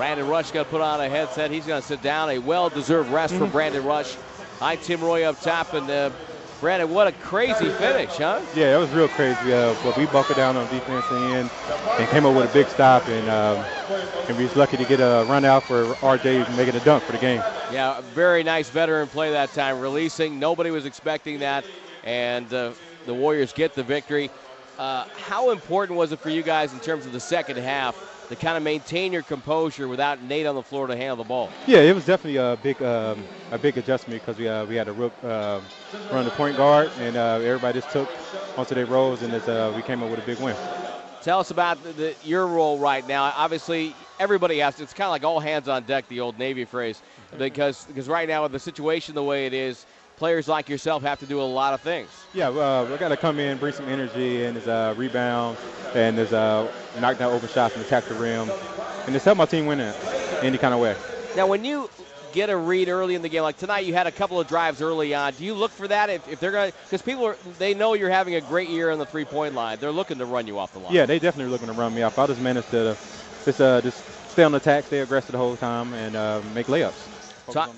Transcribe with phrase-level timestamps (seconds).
[0.00, 1.50] Brandon Rush got put on a headset.
[1.50, 2.30] He's going to sit down.
[2.30, 3.44] A well-deserved rest mm-hmm.
[3.44, 4.16] for Brandon Rush.
[4.58, 6.08] Hi, Tim Roye up top, and uh,
[6.58, 8.40] Brandon, what a crazy finish, huh?
[8.54, 9.52] Yeah, it was real crazy.
[9.52, 11.50] Uh, but we buckled down on defense end
[11.98, 13.62] and came up with a big stop, and um,
[14.26, 17.12] and we was lucky to get a run out for RJ making a dunk for
[17.12, 17.42] the game.
[17.70, 20.38] Yeah, very nice veteran play that time, releasing.
[20.38, 21.66] Nobody was expecting that,
[22.04, 22.72] and uh,
[23.04, 24.30] the Warriors get the victory.
[24.78, 27.96] Uh, how important was it for you guys in terms of the second half
[28.28, 31.50] to kind of maintain your composure without Nate on the floor to handle the ball?
[31.66, 34.88] Yeah, it was definitely a big um, a big adjustment because we uh, we had
[34.88, 35.60] a rook uh,
[36.12, 38.08] run the point guard and uh, everybody just took
[38.56, 40.56] onto their roles and uh, we came up with a big win.
[41.22, 43.24] Tell us about the, the, your role right now.
[43.36, 44.76] Obviously, everybody has.
[44.76, 47.02] To, it's kind of like all hands on deck, the old Navy phrase,
[47.36, 49.84] because because right now with the situation the way it is,
[50.20, 52.10] players like yourself have to do a lot of things.
[52.34, 55.56] Yeah, uh, we got to come in, bring some energy, and there's a rebound,
[55.94, 56.70] and there's a
[57.00, 58.50] knock down open shots and attack the rim,
[59.06, 59.96] and just help my team win it
[60.42, 60.94] any kind of way.
[61.36, 61.88] Now, when you
[62.34, 64.82] get a read early in the game, like tonight, you had a couple of drives
[64.82, 65.32] early on.
[65.32, 66.78] Do you look for that if, if they're going to?
[66.84, 69.78] Because people are, they know you're having a great year on the three point line.
[69.80, 70.92] They're looking to run you off the line.
[70.92, 72.18] Yeah, they definitely are looking to run me off.
[72.18, 72.94] I just managed to
[73.46, 76.66] just uh, just stay on the attack, stay aggressive the whole time, and uh, make
[76.66, 77.09] layups.
[77.50, 77.70] Talk,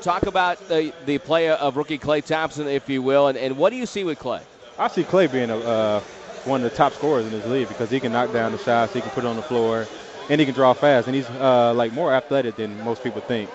[0.00, 3.70] talk about the, the play of rookie Klay Thompson, if you will, and, and what
[3.70, 4.42] do you see with Klay?
[4.78, 6.00] I see Klay being a, uh,
[6.44, 8.92] one of the top scorers in this league because he can knock down the shots,
[8.92, 9.86] he can put it on the floor,
[10.28, 13.50] and he can draw fast, and he's uh, like more athletic than most people think.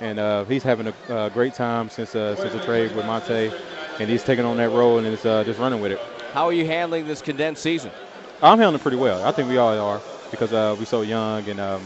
[0.00, 3.58] And uh, he's having a great time since uh, since the trade with Monta,
[3.98, 6.00] and he's taking on that role and is uh, just running with it.
[6.32, 7.90] How are you handling this condensed season?
[8.42, 9.24] I'm handling pretty well.
[9.24, 11.60] I think we all are because uh, we're so young and.
[11.60, 11.82] Um,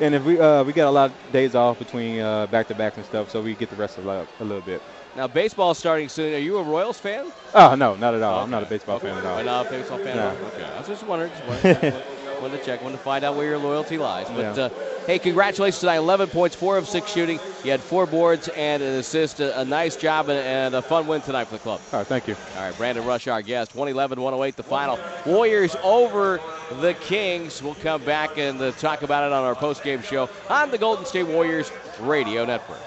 [0.00, 2.74] and if we uh, we got a lot of days off between uh, back to
[2.74, 4.82] backs and stuff, so we get the rest of a, a little bit.
[5.16, 6.34] Now baseball's starting soon.
[6.34, 7.32] Are you a Royals fan?
[7.54, 8.36] Oh no, not at all.
[8.36, 8.44] Okay.
[8.44, 9.42] I'm not a baseball fan at all.
[9.42, 10.16] not a baseball fan.
[10.16, 10.48] No.
[10.48, 11.32] Okay, I was just wondering.
[11.32, 12.02] Just wondering.
[12.40, 12.82] wanted to check.
[12.82, 14.28] Wanted to find out where your loyalty lies.
[14.28, 14.64] But yeah.
[14.64, 14.68] uh,
[15.06, 15.96] hey, congratulations tonight.
[15.96, 17.38] 11 points, four of six shooting.
[17.64, 19.40] You had four boards and an assist.
[19.40, 21.80] A, a nice job and, and, a fun win tonight for the club.
[21.92, 22.36] All right, thank you.
[22.56, 23.74] All right, Brandon Rush, our guest.
[23.74, 24.98] 111-108, the final.
[25.24, 26.40] Warriors over
[26.80, 27.62] the Kings.
[27.62, 31.04] We'll come back and uh, talk about it on our post-game show on the Golden
[31.06, 31.70] State Warriors
[32.00, 32.80] Radio Network.